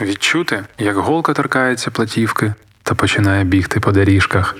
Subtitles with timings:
[0.00, 4.56] Відчути, як голка торкається платівки та починає бігти по доріжках,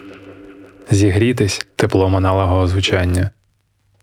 [0.90, 3.30] зігрітись теплом аналогового звучання,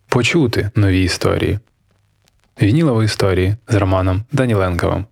[0.07, 1.59] почути нові історії,
[2.61, 5.05] вінілові історії з Романом Даніленковим.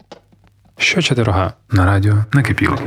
[0.78, 2.78] Що четверга на радіо накипіло.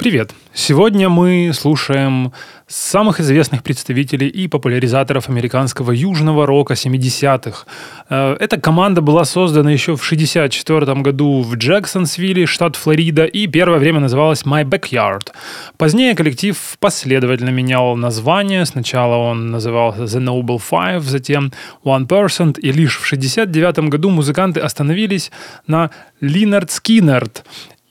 [0.00, 0.32] Привет!
[0.54, 2.32] Сегодня мы слушаем
[2.66, 7.66] самых известных представителей и популяризаторов американского южного рока 70-х.
[8.08, 13.78] Э, эта команда была создана еще в 1964 году в Джексонсвилле, штат Флорида, и первое
[13.78, 15.32] время называлась My Backyard.
[15.76, 18.64] Позднее коллектив последовательно менял название.
[18.64, 21.52] Сначала он назывался The Noble Five, затем
[21.84, 25.30] One Percent, и лишь в 1969 году музыканты остановились
[25.66, 27.44] на Линард Скиннерд,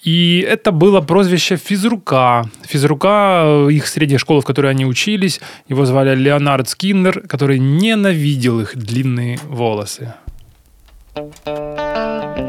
[0.04, 2.50] и это было прозвище физрука.
[2.66, 8.78] Физрука их средней школы, в которой они учились, его звали Леонард Скиннер, который ненавидел их
[8.78, 10.14] длинные волосы.
[11.16, 12.49] Big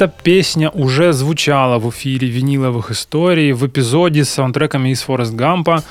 [0.00, 5.82] Эта песня уже звучала в эфире виниловых историй в эпизоде с саундтреками из Форест Гампа.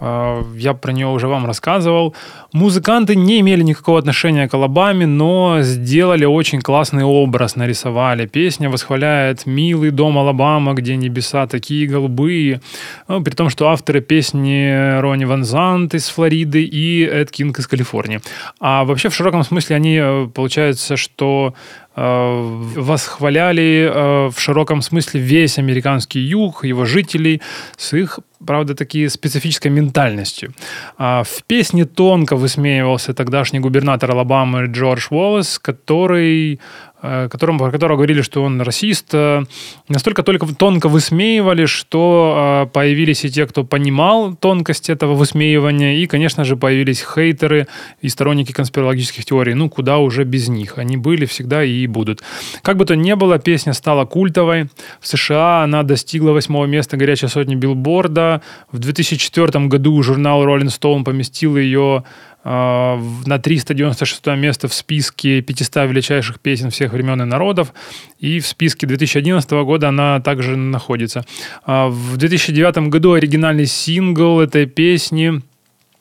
[0.00, 2.14] Э, Я про нее уже вам рассказывал.
[2.52, 8.26] Музыканты не имели никакого отношения к Алабаме, но сделали очень классный образ, нарисовали.
[8.26, 12.62] Песня восхваляет милый дом Алабама, где небеса такие голубые.
[13.06, 17.66] Ну, При том, что авторы песни Ронни Ван Зант из Флориды и Эд Кинг из
[17.66, 18.20] Калифорнии.
[18.60, 21.52] А вообще в широком смысле они, э, получается, что
[21.96, 27.42] э, восхваляли э, в широком смысле весь американский юг, его жителей
[27.76, 30.54] с их, правда, такие специфической ментальностью.
[30.96, 36.60] А В песне тонко высмеивался тогдашний губернатор Алабамы Джордж Уоллес, который
[37.00, 39.44] которому, про которого говорили, что он расист, э,
[39.88, 46.06] настолько только тонко высмеивали, что э, появились и те, кто понимал тонкость этого высмеивания, и,
[46.06, 47.68] конечно же, появились хейтеры
[48.00, 49.54] и сторонники конспирологических теорий.
[49.54, 50.78] Ну, куда уже без них?
[50.78, 52.22] Они были всегда и будут.
[52.62, 54.68] Как бы то ни было, песня стала культовой.
[55.00, 58.42] В США она достигла восьмого места горячей сотни билборда.
[58.72, 62.02] В 2004 году журнал Rolling Stone поместил ее
[62.37, 67.74] э, на 396 место в списке 500 величайших песен всех времен и народов.
[68.18, 71.24] И в списке 2011 года она также находится.
[71.64, 75.42] А В 2009 году оригинальный сингл этой песни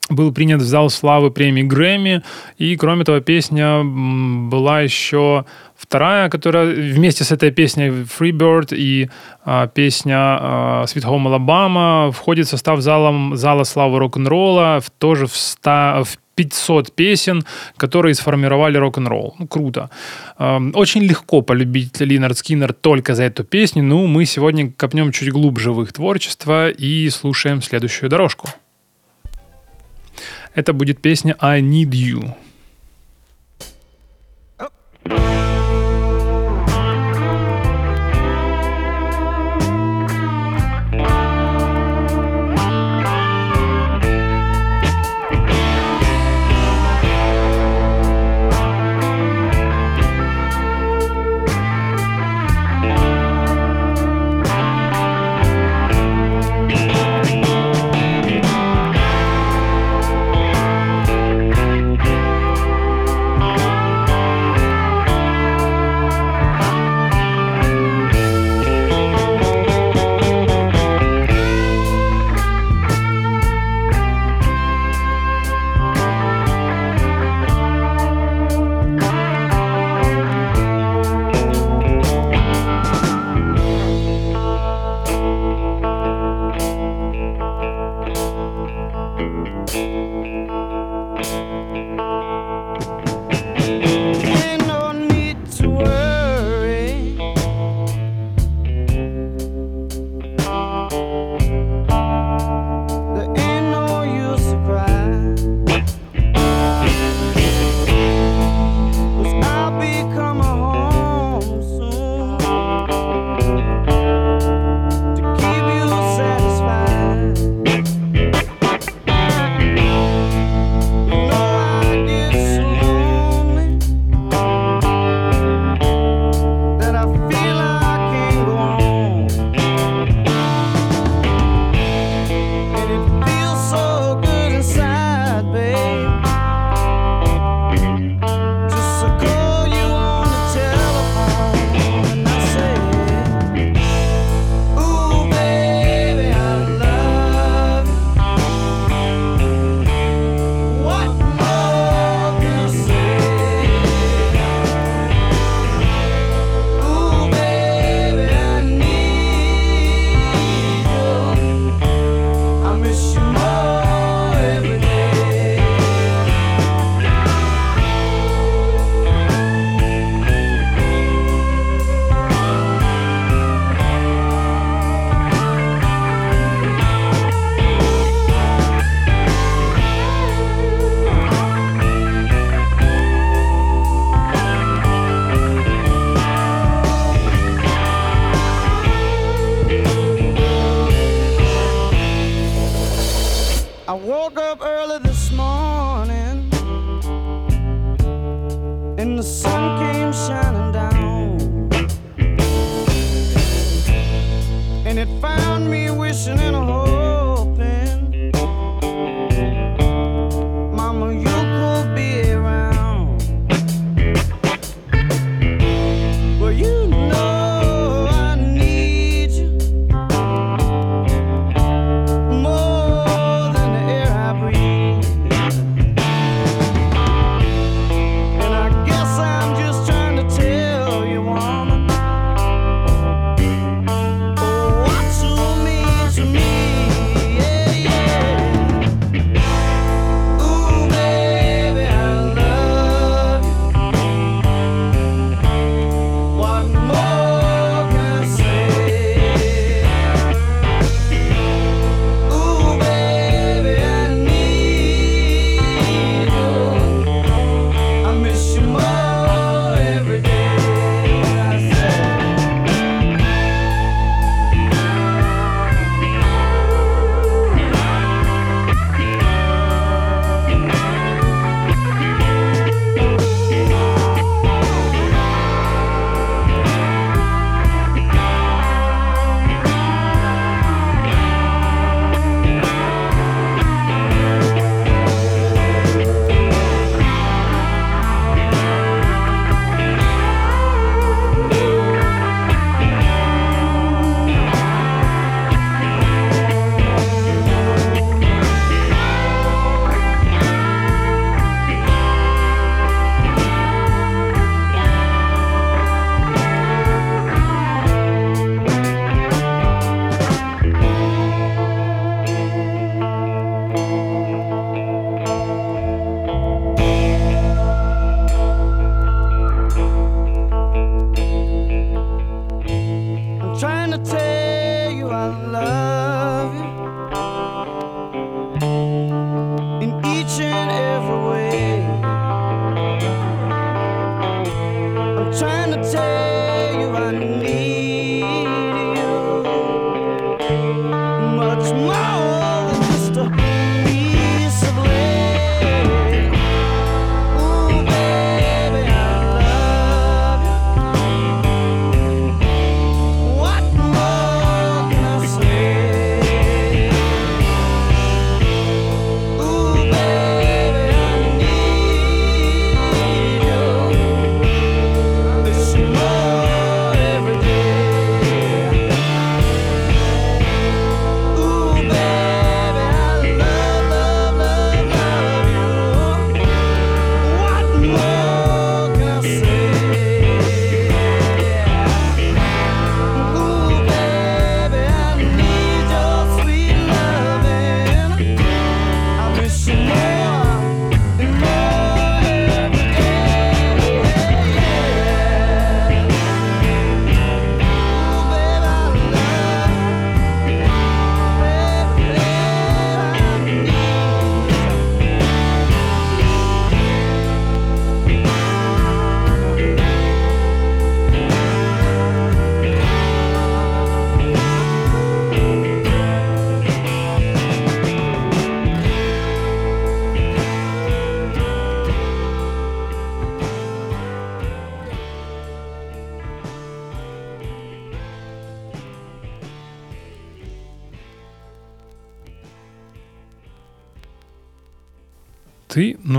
[0.10, 2.24] был принят в зал славы премии Грэмми.
[2.58, 5.46] И, кроме того, песня была еще
[5.76, 9.10] вторая, которая вместе с этой песней Freebird и
[9.44, 15.28] а, песня а, Sweet Home Alabama входит в состав зала, зала славы рок-н-ролла, в, тоже
[15.28, 17.44] в, ста, в 500 песен,
[17.78, 19.36] которые сформировали рок-н-ролл.
[19.40, 19.90] Ну, круто.
[20.38, 23.84] Эм, Очень легко полюбить Линард Скиннер только за эту песню.
[23.84, 28.48] Ну, мы сегодня копнем чуть глубже в их творчество и слушаем следующую дорожку.
[30.54, 32.34] Это будет песня I Need You.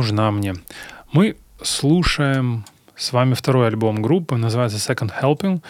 [0.09, 0.55] Нужна мне.
[1.12, 2.65] Мы слушаем
[2.97, 5.61] с вами второй альбом группы, называется Second Helping.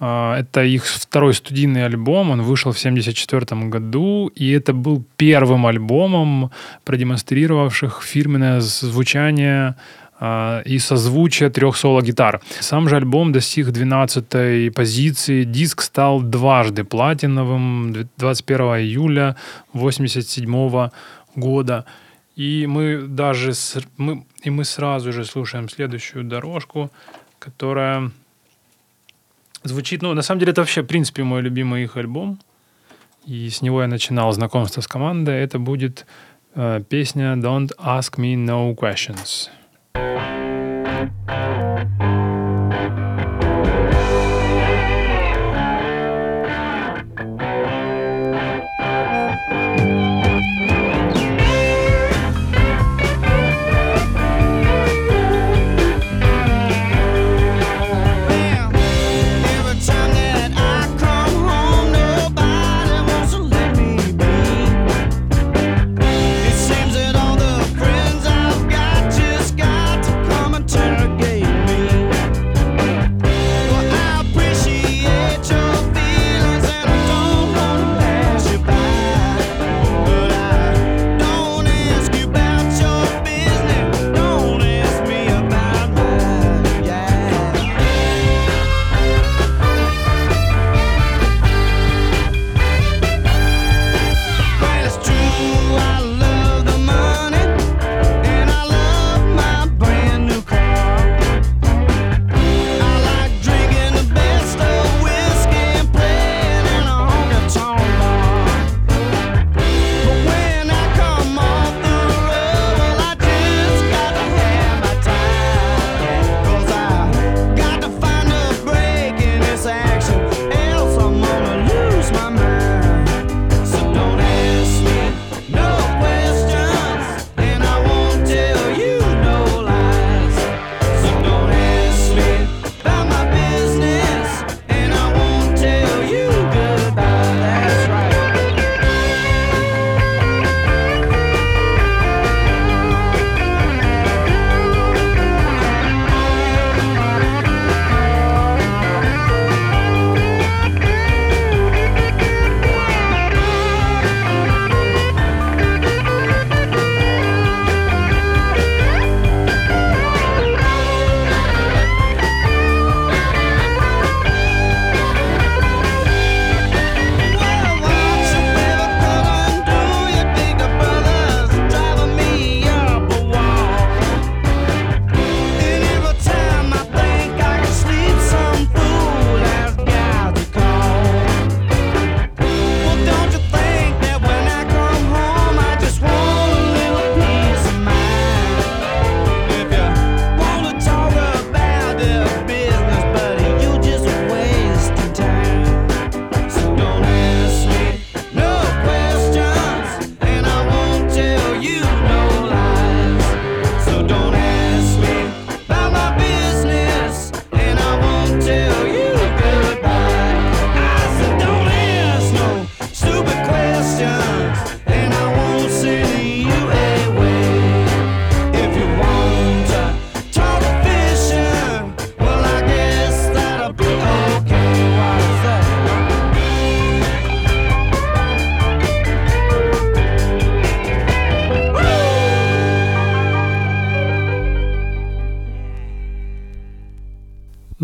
[0.00, 5.66] А, Это их второй студийный альбом, он вышел в 1974 году, и это был первым
[5.66, 6.50] альбомом,
[6.84, 9.76] продемонстрировавших фирменное звучание
[10.20, 12.40] а, и созвучие трех соло-гитар.
[12.60, 19.36] Сам же альбом достиг 12-й позиции, диск стал дважды платиновым 21 июля
[19.72, 20.90] 1987
[21.36, 21.84] года.
[22.36, 26.90] И мы даже с- мы, и мы сразу же слушаем следующую дорожку,
[27.38, 28.10] которая
[29.62, 32.38] звучит, ну, на самом деле, это вообще, в принципе, мой любимый их альбом.
[33.24, 35.36] И с него я начинал знакомство с командой.
[35.42, 36.06] Это будет
[36.54, 39.48] э, песня Don't Ask Me No Questions.
[41.26, 42.23] Every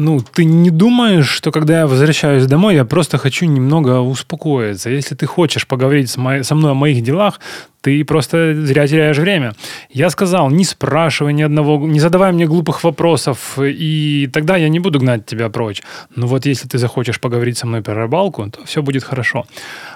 [0.02, 4.88] Ну, ты не думаешь, что когда я возвращаюсь домой, я просто хочу немного успокоиться.
[4.88, 7.38] Если ты хочешь поговорить с мо- со мной о моих делах,
[7.82, 9.52] ты просто зря теряешь время.
[9.90, 14.80] Я сказал, не спрашивай ни одного, не задавай мне глупых вопросов, и тогда я не
[14.80, 15.82] буду гнать тебя прочь.
[16.16, 19.44] Но вот если ты захочешь поговорить со мной про рыбалку, то все будет хорошо.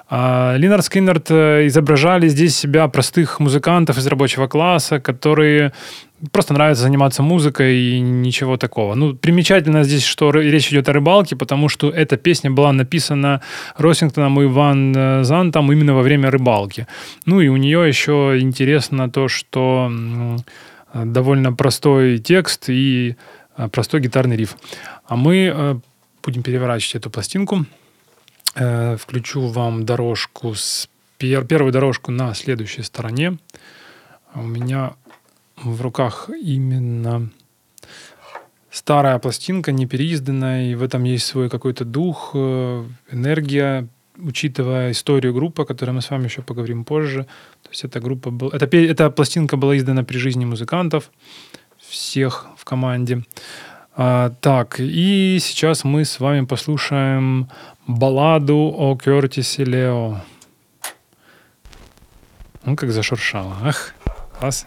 [0.09, 5.73] А, Линард Скиннерт э, изображали здесь себя простых музыкантов из рабочего класса, которые
[6.31, 8.95] просто нравится заниматься музыкой и ничего такого.
[8.95, 13.41] Ну, примечательно здесь, что речь идет о рыбалке, потому что эта песня была написана
[13.79, 16.87] Росингтоном и Ван э, Зантом именно во время рыбалки.
[17.25, 19.91] Ну и у нее еще интересно то, что
[20.93, 23.17] довольно простой текст и
[23.57, 24.57] э, простой гитарный риф.
[25.07, 25.81] А мы
[26.23, 27.65] будем переворачивать эту пластинку.
[28.55, 30.89] Э, Включу вам дорожку с
[31.19, 33.39] пер- первую дорожку на следующей стороне.
[34.33, 34.93] А У меня
[35.57, 37.31] в руках именно
[38.71, 43.87] старая пластинка, не переизданная, и в этом есть свой какой-то дух, э, энергия,
[44.19, 47.25] учитывая историю группы, о которой мы с вами еще поговорим позже.
[47.63, 51.11] То есть эта группа была, эта, эта пластинка была издана при жизни музыкантов,
[51.79, 53.25] всех в команде.
[53.97, 57.49] А, так, и сейчас мы с вами послушаем
[57.87, 60.21] балладу о Кертисе Лео.
[62.65, 63.57] Ну, как зашуршало.
[63.63, 63.95] Ах,
[64.39, 64.67] класс.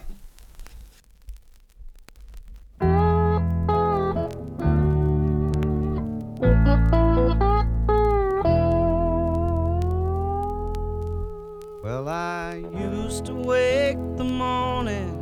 [11.84, 15.14] Well, I used to wake the morning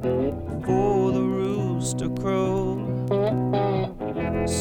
[0.00, 2.53] before the rooster crowed,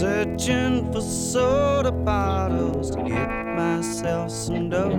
[0.03, 4.89] searching for soda bottles to get myself some dough.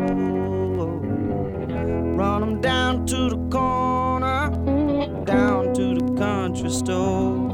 [2.21, 4.49] Run 'em down to the corner,
[5.27, 7.51] down to the country store.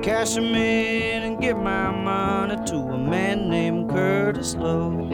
[0.00, 5.10] Cash 'em in and give my money to a man named Curtis Lowe.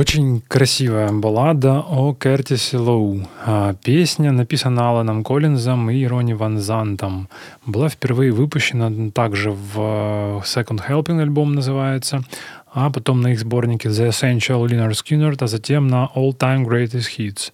[0.00, 3.28] Очень красивая баллада о Кертисе Лоу.
[3.44, 7.28] А, Песня написана Аланом Коллинзом и Ронни Ван Зантом.
[7.66, 12.22] Была впервые выпущена также в э, Second Helping альбом называется,
[12.72, 17.18] а потом на их сборнике The Essential Leonard Skinner, а затем на All Time Greatest
[17.18, 17.52] Hits.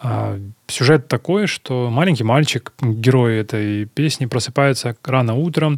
[0.00, 5.76] А, Сюжет такой, что маленький мальчик, герой этой песни, просыпается рано утром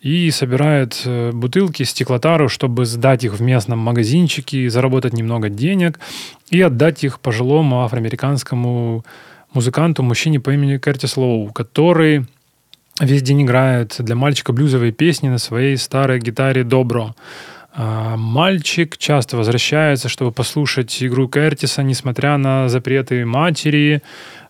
[0.00, 6.00] и собирает э, бутылки, стеклотару, чтобы сдать их в местном магазинчике, заработать немного денег
[6.48, 9.04] и отдать их пожилому афроамериканскому
[9.52, 12.24] музыканту, мужчине по имени Кертис Лоу, который
[12.98, 17.14] весь день играет для мальчика блюзовые песни на своей старой гитаре «Добро».
[17.72, 24.02] А, Мальчик часто возвращается, чтобы послушать игру Кертиса, несмотря на запреты матери.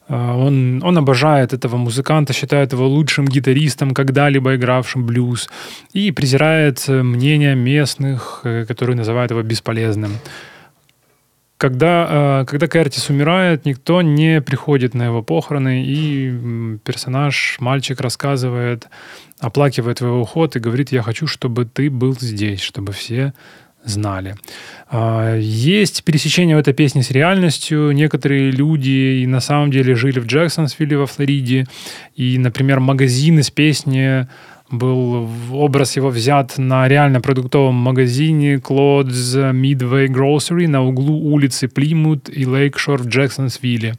[0.09, 5.49] А, Он, он обожает этого музыканта, считает его лучшим гитаристом, когда-либо игравшим блюз,
[5.93, 10.13] и презирает мнение местных, э, которые называют его бесполезным.
[11.59, 18.89] Когда, э, когда Кертис умирает, никто не приходит на его похороны, и персонаж, мальчик, рассказывает,
[19.41, 23.33] оплакивает его уход и говорит, я хочу, чтобы ты был здесь, чтобы все
[23.85, 24.37] знали.
[24.91, 27.93] А, Есть пересечение в этой песне с реальностью.
[27.93, 31.67] Некоторые люди и на самом деле жили в Джексонсвилле во Флориде.
[32.15, 34.27] И, например, магазин из песни
[34.71, 42.31] был образ его взят на реально продуктовом магазине Clothes Midway Grocery на углу улицы Плимут
[42.33, 43.95] и Лейкшор в Джексонсвилле.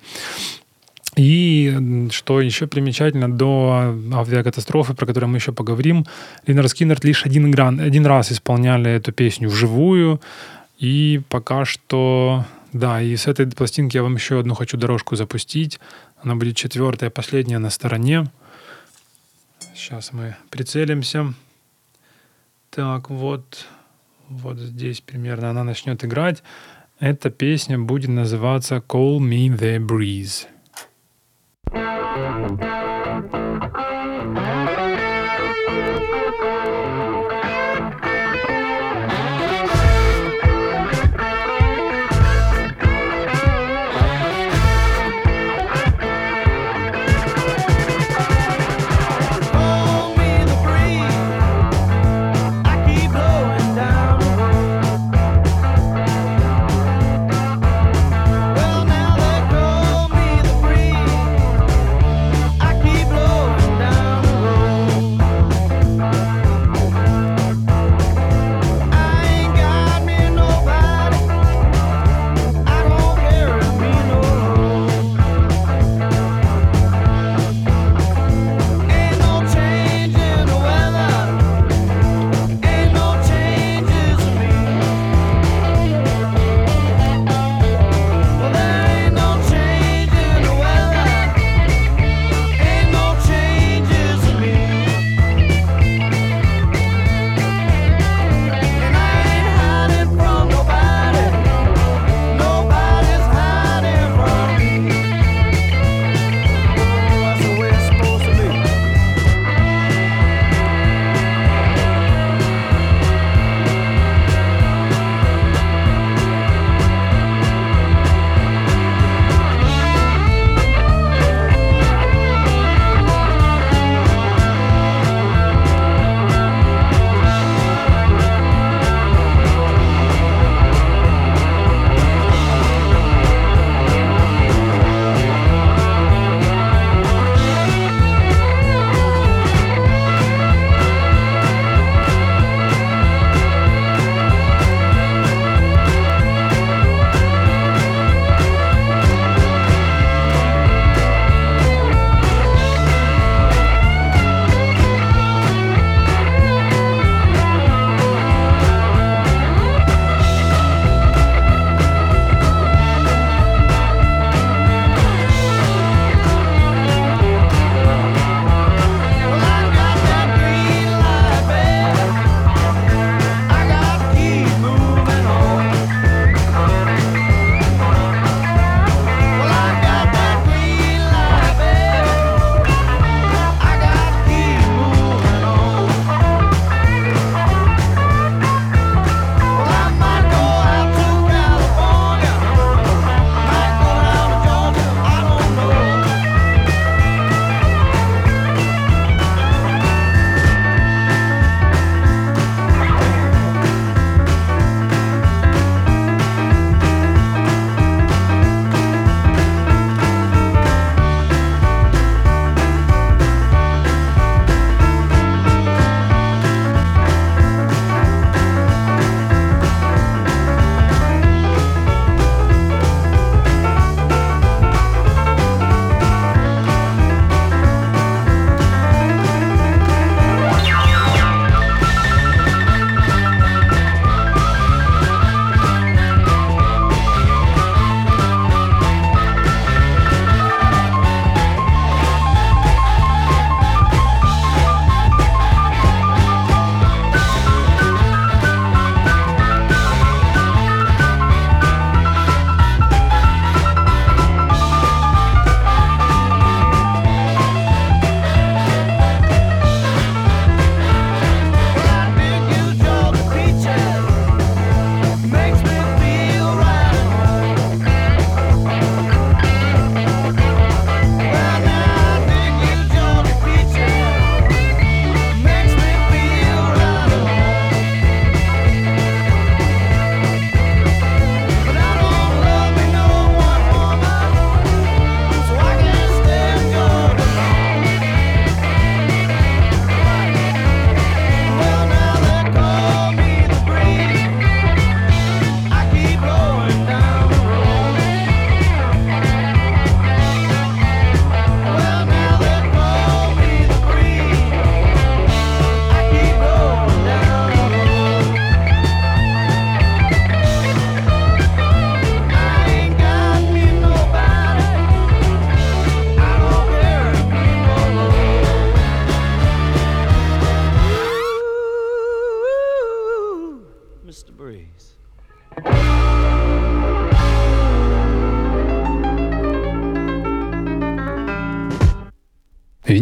[1.18, 6.06] И что еще примечательно, до авиакатастрофы, про которую мы еще поговорим,
[6.48, 10.22] Линар Скиннерт лишь один, гран, один раз исполняли эту песню вживую.
[10.80, 15.80] И пока что, да, и с этой пластинки я вам еще одну хочу дорожку запустить.
[16.24, 18.32] Она будет четвертая, последняя на стороне.
[19.76, 21.34] Сейчас мы прицелимся.
[22.70, 23.66] Так, вот,
[24.30, 26.42] вот здесь примерно она начнет играть.
[27.00, 30.48] Эта песня будет называться Call Me The Breeze.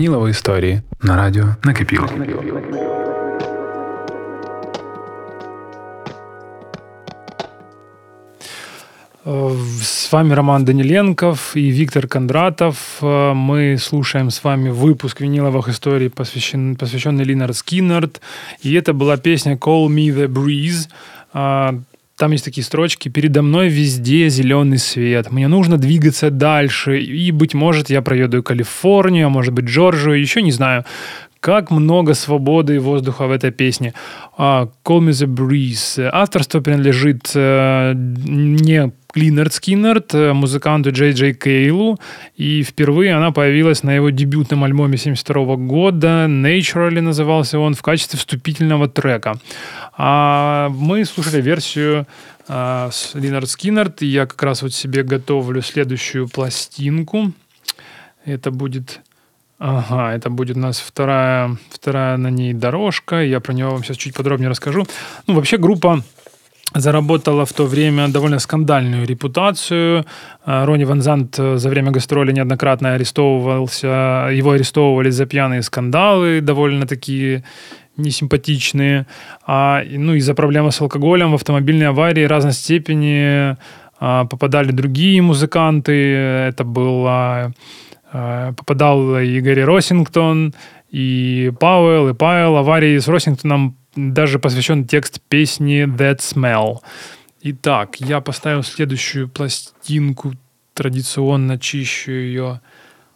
[0.08, 2.08] Вінілові історії на радіо накипіло.
[9.24, 12.98] Э, С вами Роман Даниленков и Виктор Кондратов.
[13.02, 18.20] Э, Мы слушаем с вами выпуск виниловых историй, посвящен, посвященный Линард Скиннерд.
[18.62, 20.88] И это была песня «Call Me The Breeze».
[22.19, 25.31] там есть такие строчки «Передо мной везде зеленый свет.
[25.31, 26.99] Мне нужно двигаться дальше.
[26.99, 30.83] И, быть может, я проеду Калифорнию, а может быть, Джорджию, еще не знаю.
[31.39, 33.93] Как много свободы и воздуха в этой песне.
[34.37, 36.09] А, Call Me The Breeze.
[36.11, 41.97] Авторство принадлежит э, не Lynyrd Skynyrd, э, музыканту Джей Джей Кейлу.
[42.35, 46.25] И впервые она появилась на его дебютном альбоме 72 года.
[46.27, 49.39] Naturally назывался он в качестве вступительного трека.
[49.97, 52.05] А мы слушали версию
[52.49, 54.01] а, с Lynyrd Skynyrd.
[54.01, 57.31] И я как раз вот себе готовлю следующую пластинку.
[58.25, 59.01] Это будет
[59.59, 63.21] Ага, это будет у нас вторая, вторая на ней дорожка.
[63.21, 64.87] Я про нее вам сейчас чуть подробнее расскажу.
[65.27, 66.01] Ну, вообще группа
[66.73, 70.05] заработала в то время довольно скандальную репутацию.
[70.45, 74.29] А, Ронни Ван Зант э, за время гастроли неоднократно арестовывался.
[74.31, 77.43] Его арестовывали за пьяные скандалы, довольно такие
[77.97, 79.07] несимпатичные.
[79.45, 83.57] А, и, ну, из-за проблемы с алкоголем в автомобильной аварии разной степени
[83.99, 85.91] а, попадали другие музыканты.
[85.91, 87.51] Это было
[88.11, 90.53] попадал и Гэри Росингтон,
[90.89, 92.57] и Пауэлл, и Пайл.
[92.57, 96.79] Аварии с Росингтоном даже посвящен текст песни That Smell.
[97.41, 100.33] Итак, я поставил следующую пластинку,
[100.73, 102.61] традиционно чищу ее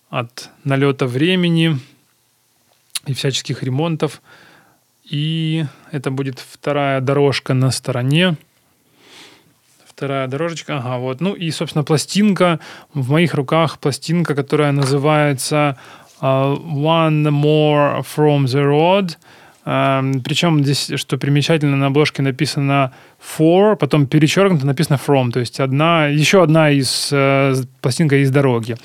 [0.10, 1.78] от налета времени
[3.06, 4.22] и всяческих ремонтов.
[5.04, 8.38] И это будет вторая дорожка на стороне.
[9.96, 11.22] Вторая дорожечка, ага, вот.
[11.22, 12.60] Ну и, собственно, пластинка.
[12.94, 15.78] В моих руках пластинка, которая называется
[16.20, 19.18] а, One More From The Road.
[19.66, 22.92] Эм, Причем здесь, что примечательно, на обложке написано
[23.38, 28.76] For, потом перечеркнуто написано From, то есть одна, еще одна из э, пластинка из дороги.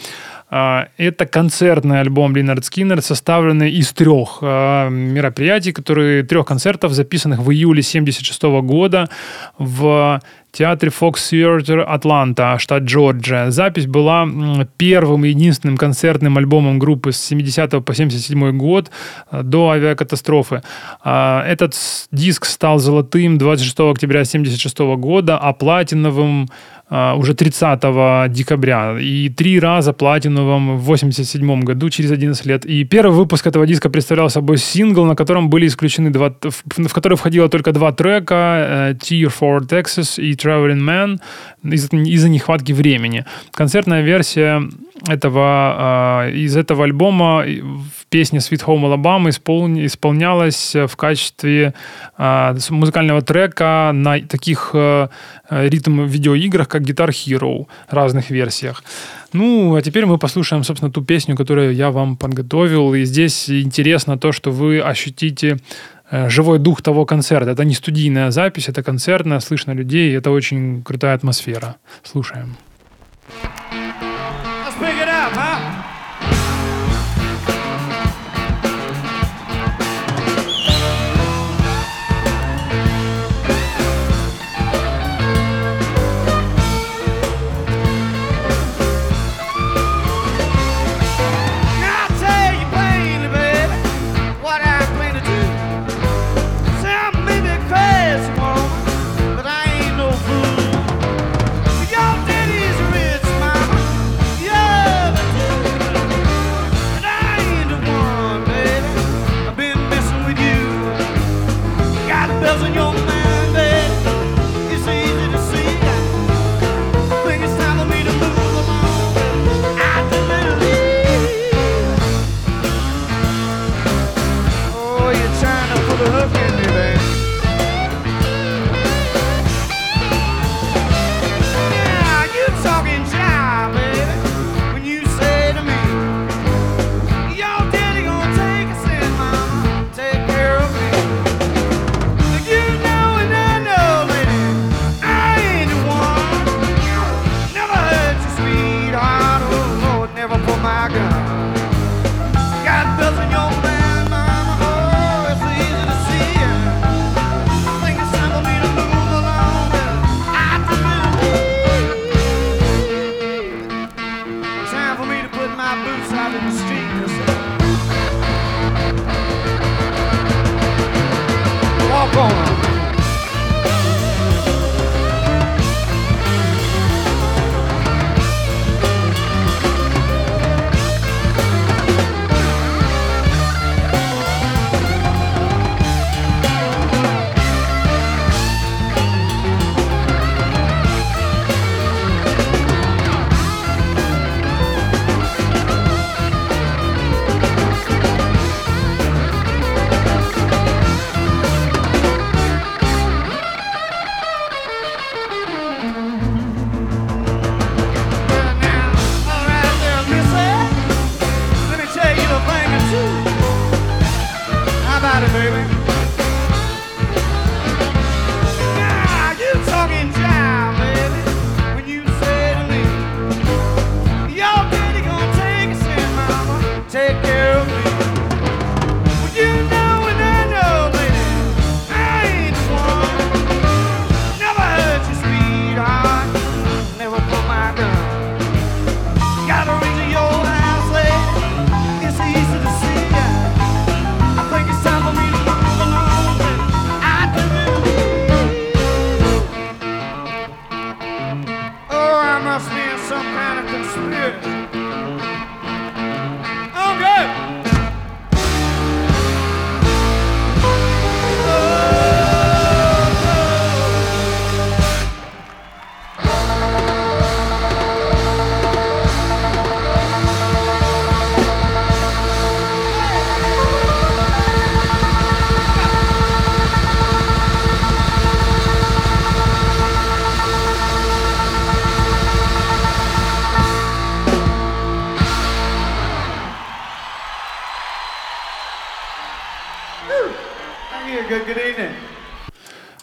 [0.51, 7.41] А, Это концертный альбом Линард Скиннер, составленный из трех э, мероприятий, которые трех концертов, записанных
[7.41, 9.09] в июле 76 года
[9.59, 10.21] в
[10.53, 13.51] театре Fox Theatre Атланта, штат Джорджия.
[13.51, 14.27] Запись была
[14.77, 18.91] первым и единственным концертным альбомом группы с 70 по 77 год
[19.31, 20.63] э, до авиакатастрофы.
[21.05, 21.75] А, Этот
[22.11, 28.97] диск стал золотым 26 октября 76 года, а платиновым а, уже 30 декабря.
[29.01, 32.65] И три раза платиновым в 87 году, через 11 лет.
[32.67, 36.93] И первый выпуск этого диска представлял собой сингл, на котором были исключены два, в, в
[36.93, 41.19] который входило только два трека э, Tear for Texas и Traveling Man
[41.75, 43.25] из- из-за нехватки времени.
[43.53, 44.63] Концертная версия
[45.07, 51.75] этого, а, из этого альбома в песне Sweet Home Alabama исполн- исполнялась в качестве
[52.17, 55.09] а, музыкального трека на таких э,
[55.51, 58.83] ритм-видеоиграх, как Guitar Hero, разных версиях.
[59.33, 62.95] Ну, а теперь мы послушаем, собственно, ту песню, которую я вам подготовил.
[62.95, 65.59] И здесь интересно то, что вы ощутите
[66.11, 67.51] э, живой дух того концерта.
[67.51, 71.77] Это не студийная запись, это концертная, слышно людей, это очень крутая атмосфера.
[72.03, 72.57] Слушаем.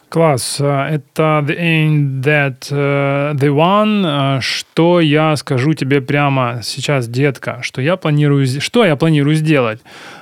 [0.10, 0.62] Класс.
[0.62, 4.38] Э, Это The Ain't That э, The One.
[4.38, 7.60] Э, Что я скажу тебе прямо сейчас, детка?
[7.62, 9.82] Что я планирую, что я планирую сделать?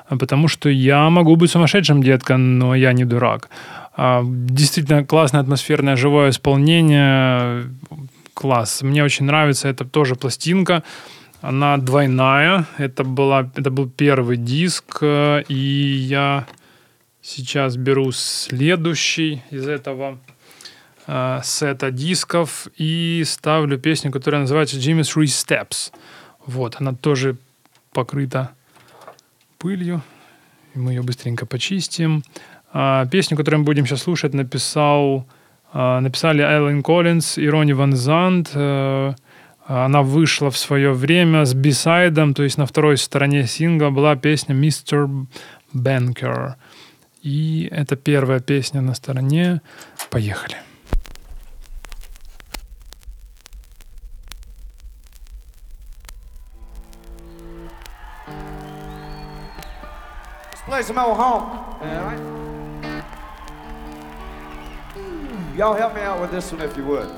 [0.09, 3.49] Потому что я могу быть сумасшедшим, детка, но я не дурак.
[4.23, 7.63] Действительно классное атмосферное живое исполнение.
[8.33, 8.81] Класс.
[8.81, 9.67] Мне очень нравится.
[9.69, 10.81] Это тоже пластинка.
[11.41, 12.65] Она двойная.
[12.79, 15.03] Это, была, это был первый диск.
[15.03, 16.45] И я
[17.25, 20.19] Сейчас беру следующий из этого
[21.07, 25.93] э, сета дисков и ставлю песню, которая называется Jimmy's Three Steps.
[26.45, 27.37] Вот, она тоже
[27.93, 28.51] покрыта
[29.57, 30.01] пылью.
[30.73, 32.23] Мы ее быстренько почистим.
[32.73, 35.25] А, песню, которую мы будем сейчас слушать, написал,
[35.71, 38.51] а, написали Эллен Коллинз и Ронни Ван Зант.
[38.53, 39.13] Э,
[39.65, 44.53] Она вышла в свое время с бисайдом, то есть на второй стороне сингла была песня
[44.53, 45.07] «Мистер
[45.71, 46.57] Бенкер».
[47.23, 49.61] И это первая песня на стороне.
[50.09, 50.57] Поехали.
[60.51, 61.43] Let's play some old honk.
[61.81, 62.19] All right.
[65.55, 67.09] Y'all help me out with this one if you would.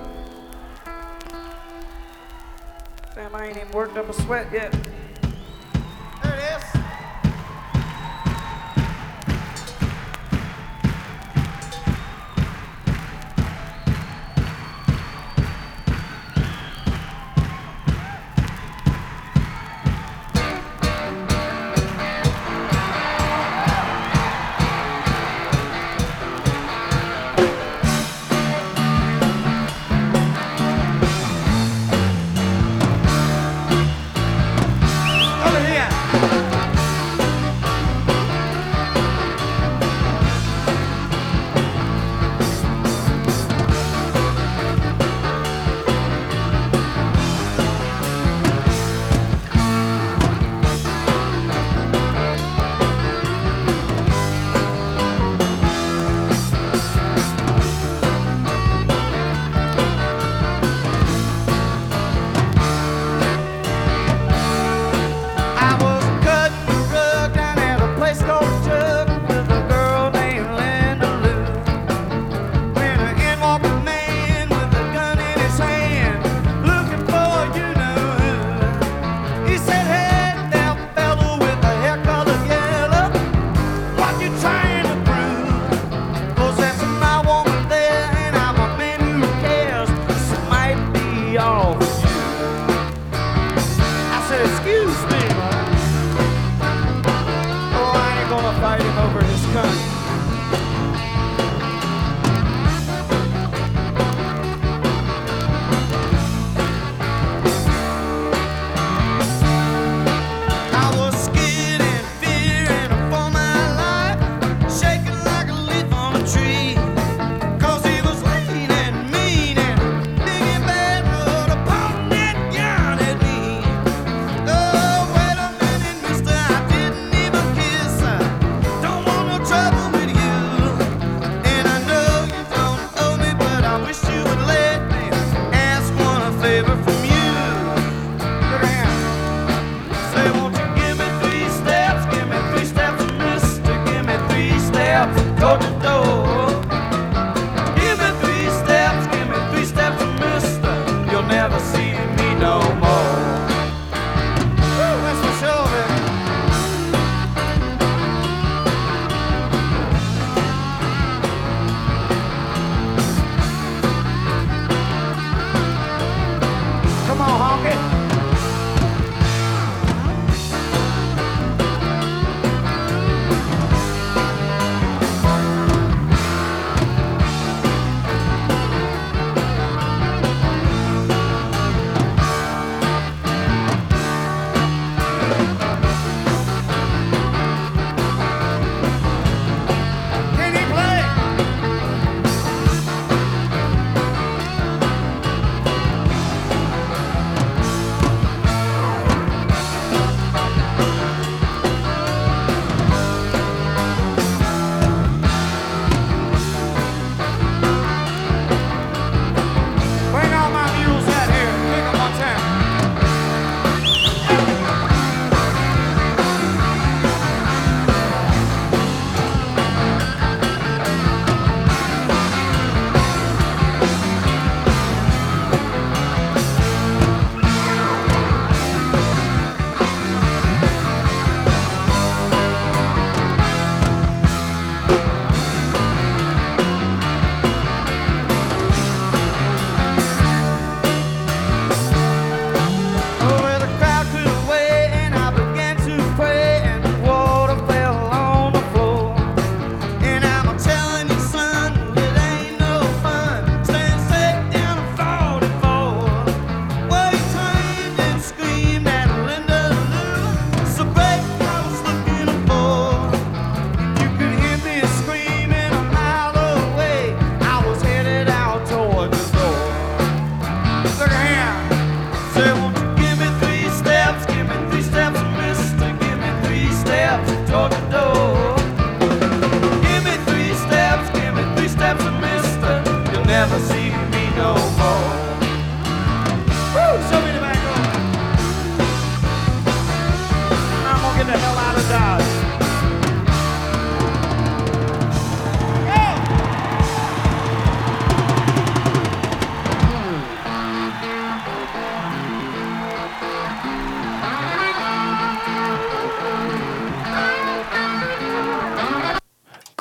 [3.16, 4.72] Damn, I ain't even worked up a sweat yet.
[6.22, 6.75] There it is.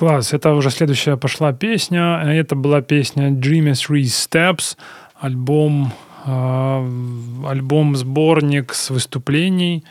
[0.04, 2.20] Класс, это уже следующая пошла песня.
[2.26, 4.76] Это была песня Dreamy Three Steps,
[5.18, 5.94] альбом,
[6.26, 9.82] э, альбом-сборник с выступлений.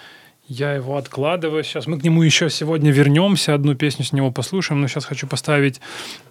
[0.48, 1.88] Я его откладываю сейчас.
[1.88, 5.82] Мы к нему еще сегодня вернемся, одну песню с него послушаем, но сейчас хочу поставить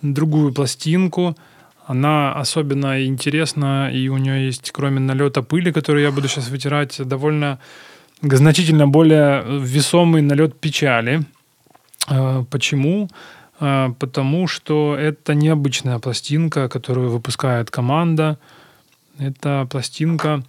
[0.01, 1.37] другую пластинку.
[1.85, 7.01] Она особенно интересна, и у нее есть, кроме налета пыли, который я буду сейчас вытирать,
[7.05, 7.59] довольно
[8.23, 11.23] значительно более весомый налет печали.
[12.09, 13.09] Э, Почему?
[13.63, 18.37] Э, Потому что это необычная пластинка, которую выпускает команда.
[19.19, 20.43] Эта пластинка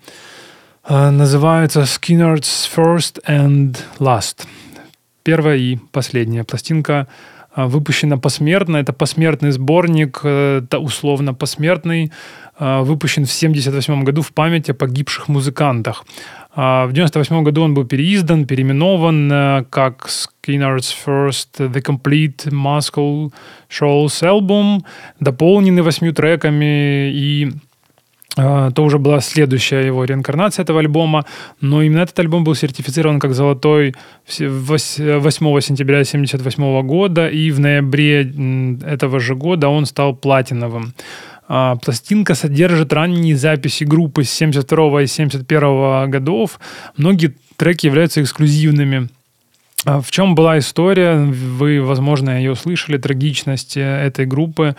[0.84, 4.48] э, называется Skinner's First and Last.
[5.24, 7.08] Первая и последняя пластинка
[7.56, 8.78] э, выпущена посмертно.
[8.78, 12.12] Это посмертный сборник, это условно посмертный,
[12.60, 16.06] э, выпущен в 1978 году в память о погибших музыкантах.
[16.56, 23.32] А В 1998 году он был переиздан, переименован э, как Skinner's First The Complete Muscle
[23.70, 24.84] Shoals Album,
[25.20, 27.52] дополненный восьмью треками и
[28.36, 31.26] то уже была следующая его реинкарнация этого альбома,
[31.62, 33.94] но именно этот альбом был сертифицирован как золотой
[34.26, 38.22] все- вось- 8 сентября 1978 года, и в ноябре
[38.86, 40.94] этого же года он стал платиновым.
[41.48, 46.60] А, Пластинка содержит ранние записи группы с 72 и 71 годов.
[46.98, 49.10] Многие треки являются эксклюзивными.
[49.86, 51.16] А В чем была история?
[51.18, 54.76] Вы, возможно, ее слышали, трагичность э, этой группы.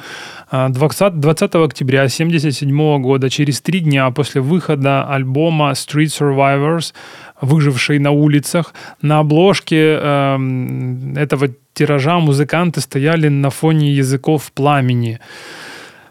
[0.50, 6.94] А, 20, 20 октября 1977 года, через три дня после выхода альбома Street Survivors,
[7.40, 15.20] выживший на улицах, на обложке эм, этого тиража музыканты стояли на фоне языков пламени.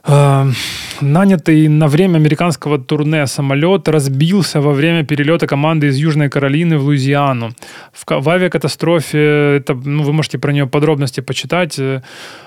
[0.06, 0.46] Э,
[1.02, 6.86] Нанятый на время американского турне самолет разбился во время перелета команды из Южной Каролины в
[6.86, 7.52] Луизиану.
[7.92, 12.02] В, в авиакатастрофе, это, ну, вы можете про нее подробности почитать, э,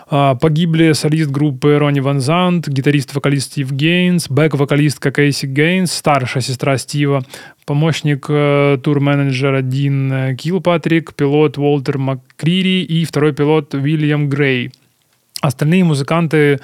[0.08, 6.78] а, погибли солист группы Ронни Ван Зант, гитарист-вокалист Стив Гейнс, бэк-вокалистка Кейси Гейнс, старшая сестра
[6.78, 7.22] Стива,
[7.66, 14.70] помощник э, тур-менеджера Дин э, Килпатрик, пилот Уолтер МакКрири и второй пилот Уильям Грей.
[15.42, 16.60] Остальные музыканты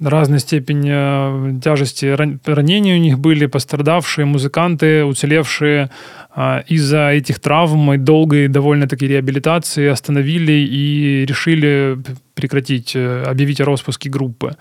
[0.00, 5.90] разной степени э, тяжести ран- ранений у них были, пострадавшие музыканты, уцелевшие
[6.34, 11.98] а, из-за этих травм и долгой довольно-таки реабилитации остановили и решили
[12.34, 14.56] прекратить, э, объявить о распуске группы.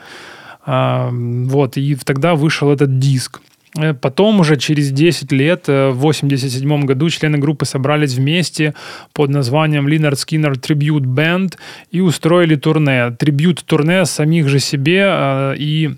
[0.65, 3.41] Вот, и тогда вышел этот диск.
[3.78, 8.74] Э, Потом уже через 10 лет, э, в 87 году, члены группы собрались вместе
[9.13, 11.57] под названием Leonard Skinner Tribute Band
[11.91, 13.11] и устроили турне.
[13.11, 15.95] Трибют-турне самих же себе э, и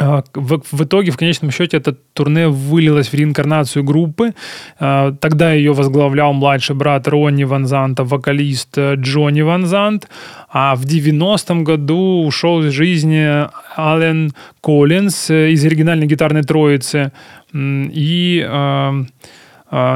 [0.00, 4.34] в, в итоге, в конечном счете, это турне вылилось в реинкарнацию группы.
[4.80, 10.08] А, Тогда ее возглавлял младший брат Ронни Ван Занта, вокалист э, Джонни Ван Зант.
[10.50, 13.46] А в 90-м году ушел из жизни
[13.78, 17.12] Ален Коллинз э, из оригинальной гитарной троицы.
[17.52, 19.04] И э, а,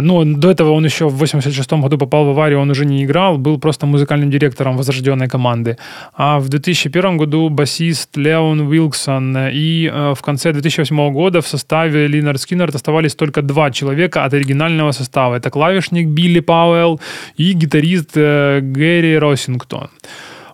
[0.01, 3.39] ну, до этого он еще в 86 году попал в аварию, он уже не играл,
[3.39, 5.77] был просто музыкальным директором возрожденной команды.
[6.15, 9.37] А в 2001 году басист Леон Уилксон.
[9.53, 14.35] И э, в конце 2008 года в составе Линард Скиннерт оставались только два человека от
[14.35, 15.37] оригинального состава.
[15.37, 17.01] Это клавишник Билли Пауэлл
[17.37, 19.89] и гитарист э, Гэри Росингтон.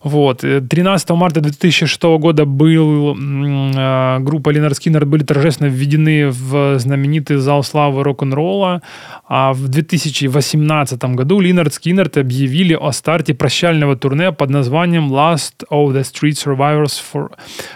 [0.05, 0.45] Вот.
[0.45, 7.39] э, 13 марта 2006 года был э, группа Ленар Скиннер были торжественно введены в знаменитый
[7.39, 8.83] зал славы рок-н-ролла.
[9.27, 15.95] А в 2018 году Линард Скиннерт объявили о старте прощального турне под названием Last of
[15.95, 17.31] the Street Survivors for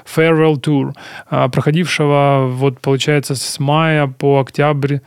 [0.04, 0.92] Farewell Tour,
[1.30, 5.00] а, проходившего, вот, получается, с мая по октябрь э,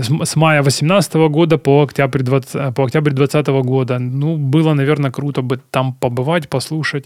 [0.00, 3.98] с м- с мая 18 года по октябрь 20, по октябрь 20 года.
[3.98, 7.04] Ну, было, наверное, круто бы там побывать, послушать.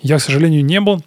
[0.00, 1.02] Я, к сожалению, не был.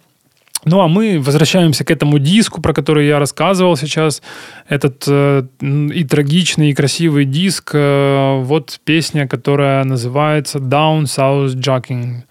[0.64, 4.22] Ну, а мы возвращаемся к этому диску, про который я рассказывал сейчас.
[4.68, 7.70] Этот э, и трагичный, и красивый диск.
[7.74, 12.22] Э, вот песня, которая называется Down South Jogging.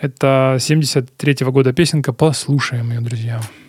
[0.00, 2.12] Это 73 года песенка.
[2.12, 3.40] Послушаем ее, друзья.
[3.40, 3.61] Well,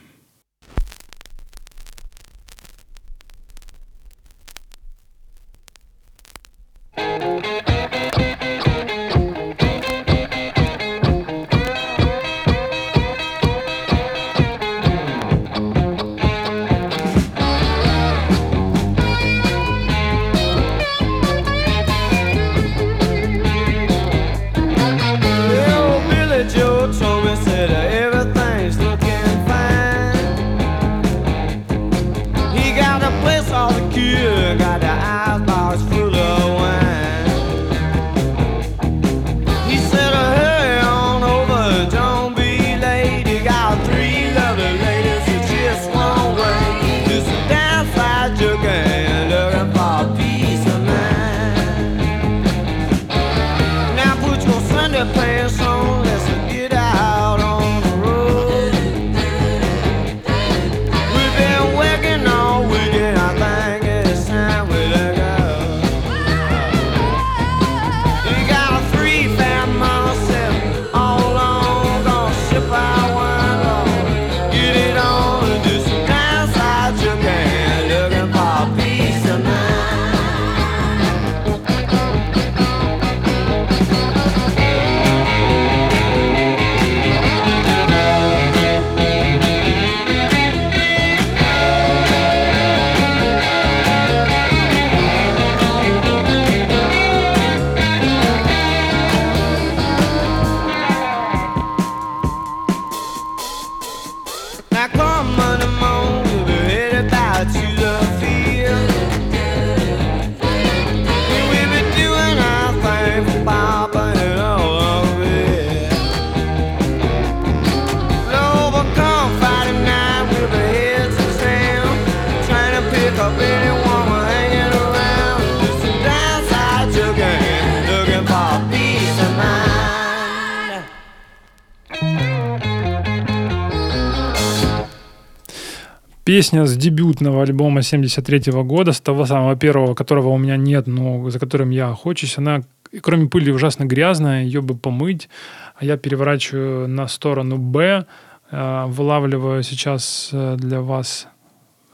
[136.54, 141.28] Песня с дебютного альбома 73 года, с того самого первого, которого у меня нет, но
[141.32, 142.38] за которым я охочусь.
[142.38, 142.62] Она,
[143.02, 145.30] кроме пыли, ужасно грязная, ее бы помыть.
[145.76, 148.06] А я переворачиваю на сторону «Б»,
[148.52, 151.28] э, вылавливаю сейчас э, для вас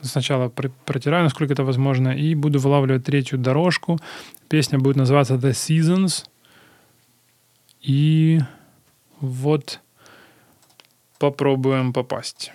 [0.02, 3.98] сначала пр- протираю, насколько это возможно, и буду вылавливать третью дорожку.
[4.50, 6.26] Песня будет называться The Seasons.
[7.80, 8.40] И
[9.20, 9.80] вот
[11.18, 12.52] попробуем попасть.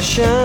[0.00, 0.39] passion.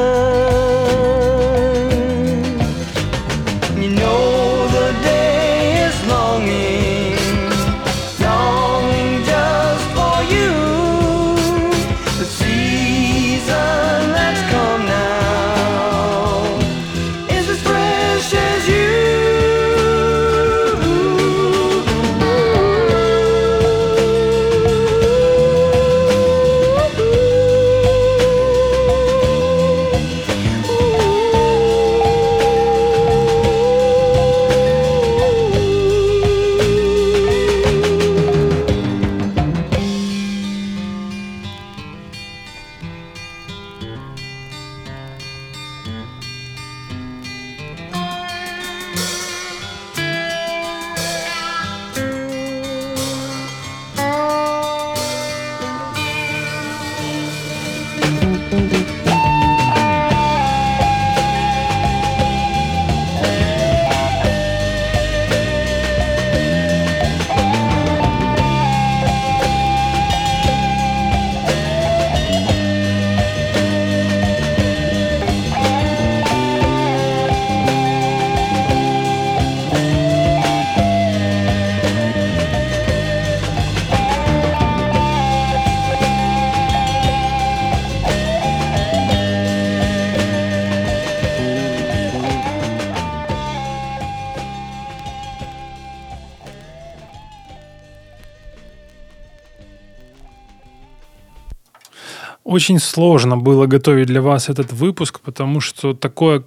[102.66, 106.44] Очень сложно было готовить для вас этот выпуск, потому что такое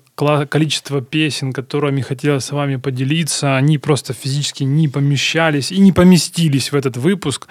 [0.51, 6.73] количество песен, которыми хотелось с вами поделиться, они просто физически не помещались и не поместились
[6.73, 7.47] в этот выпуск.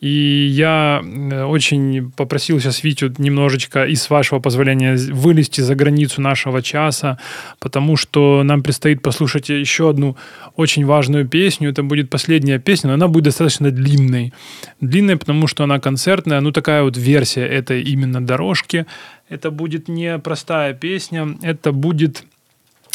[0.00, 6.20] И я э, очень попросил сейчас Витю немножечко, и с вашего позволения, вылезти за границу
[6.20, 7.18] нашего часа,
[7.58, 10.16] потому что нам предстоит послушать еще одну
[10.54, 11.70] очень важную песню.
[11.70, 14.32] Это будет последняя песня, но она будет достаточно длинной.
[14.80, 18.86] Длинной, потому что она концертная, ну такая вот версия этой именно дорожки.
[19.28, 22.24] Это будет не простая песня, это будет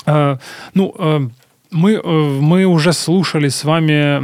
[0.05, 0.37] Э,
[0.73, 1.29] Ну, э,
[1.71, 4.19] мы, э, мы уже слушали с вами,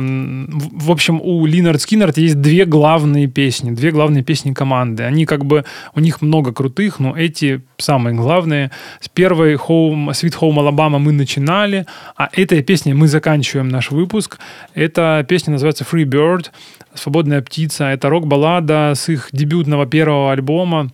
[0.85, 5.03] в общем, у Линард Скиннерт есть две главные песни, две главные песни команды.
[5.03, 8.71] Они как бы, у них много крутых, но эти самые главные.
[8.99, 11.85] С первой Home, Sweet Home Alabama мы начинали,
[12.15, 14.39] а этой песней мы заканчиваем наш выпуск.
[14.73, 16.47] Эта песня называется Free Bird,
[16.95, 17.85] «Свободная птица».
[17.85, 20.89] Это рок-баллада с их дебютного первого альбома.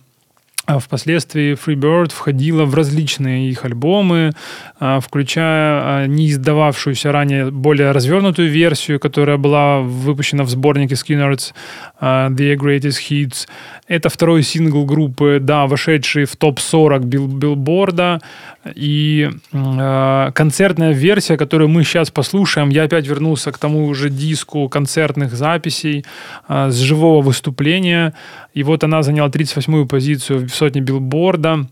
[0.64, 4.30] А Впоследствии Freebird входила в различные их альбомы,
[4.78, 11.52] а, включая а, не издававшуюся ранее более развернутую версию, которая была выпущена в сборнике Skinner's
[11.98, 13.48] а, The Greatest Hits.
[13.92, 18.20] Это второй сингл группы, да, вошедший в топ-40 бил- билборда.
[18.74, 24.66] И э, концертная версия, которую мы сейчас послушаем, я опять вернулся к тому же диску
[24.70, 26.06] концертных записей
[26.48, 28.14] э, с живого выступления.
[28.54, 31.66] И вот она заняла 38-ю позицию в сотне билборда.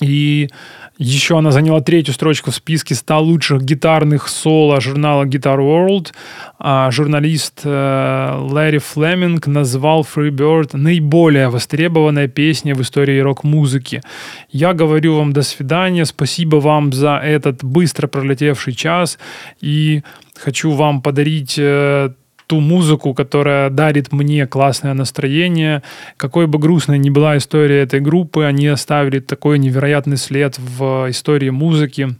[0.00, 0.50] И
[0.98, 6.12] еще она заняла третью строчку в списке 100 лучших гитарных соло журнала Guitar World.
[6.58, 14.02] А журналист э, Ларри Флеминг назвал Freebird наиболее востребованной песней в истории рок-музыки.
[14.50, 16.04] Я говорю вам до свидания.
[16.04, 19.18] Спасибо вам за этот быстро пролетевший час.
[19.60, 20.02] И
[20.36, 22.10] хочу вам подарить э,
[22.54, 25.82] ту музыку, которая дарит мне классное настроение.
[26.16, 31.50] Какой бы грустной ни была история этой группы, они оставили такой невероятный след в истории
[31.50, 32.14] музыки.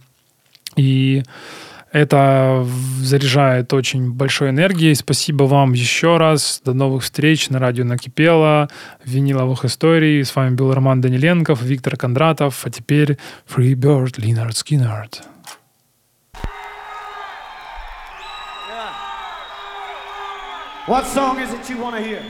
[0.75, 1.23] И
[1.93, 2.67] это
[2.99, 4.93] заряжает очень большой энергией.
[4.95, 6.61] Спасибо вам еще раз.
[6.65, 8.67] До новых встреч на радио Накипело,
[9.05, 10.25] виниловых историй.
[10.25, 12.65] С вами был Роман Даниленков, Виктор Кондратов.
[12.65, 13.17] А теперь
[13.47, 15.23] Free Bird, Линард Скиннерд.
[20.85, 22.23] What song is it you want to hear?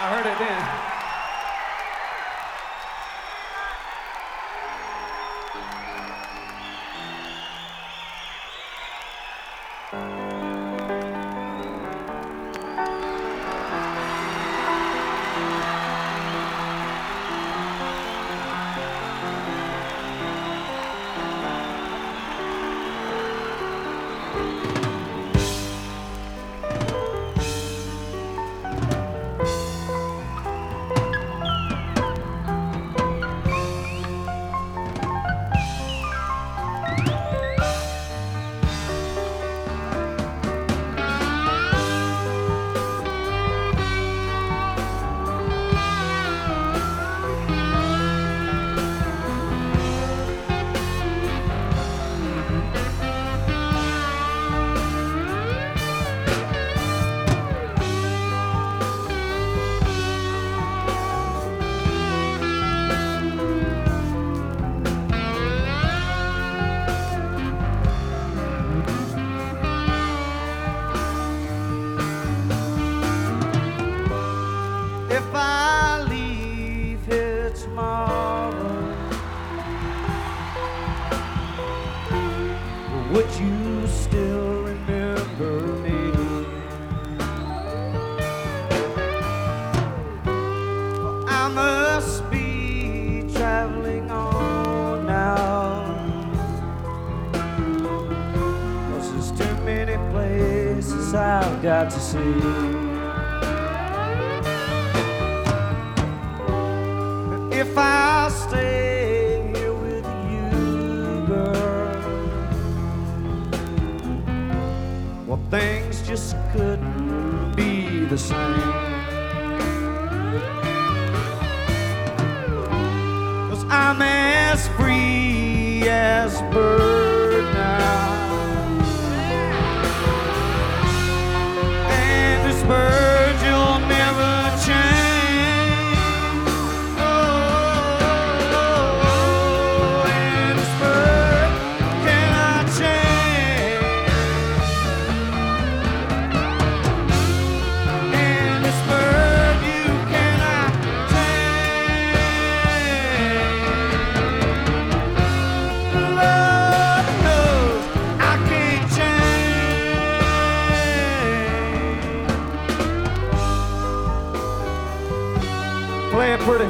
[0.00, 0.93] I heard it then.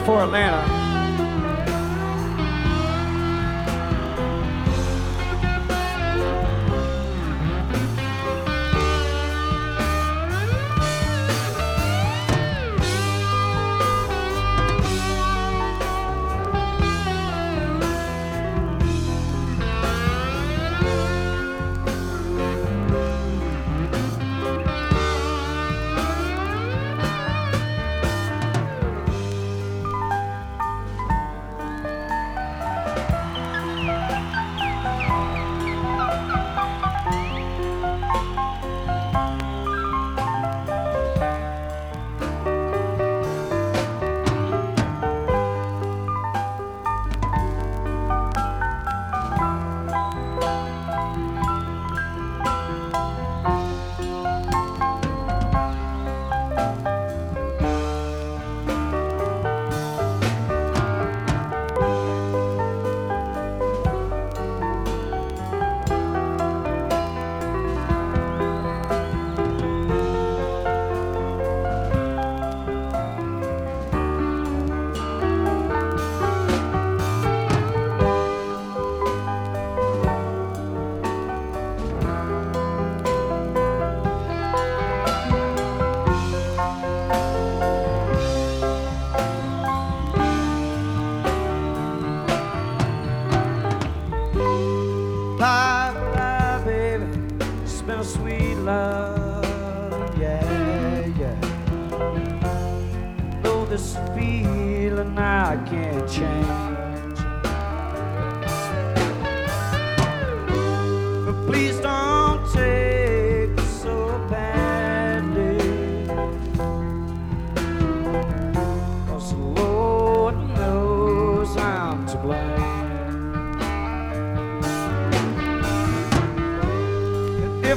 [0.05, 0.84] For Atlanta.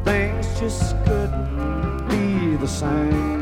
[0.05, 3.38] things just couldn't be the same.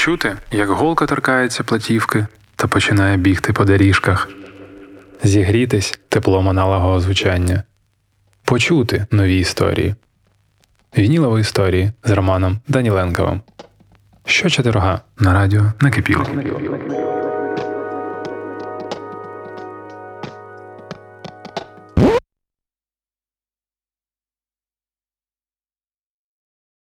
[0.00, 4.28] Відчути, як голка торкається платівки та починає бігти по доріжках.
[5.22, 7.62] Зігрітись теплом аналогового звучання.
[8.44, 9.94] Почути нові історії.
[10.98, 13.40] Вінілові історії з Романом Даніленковим.
[14.24, 16.26] Щочетверга на радіо накипіло.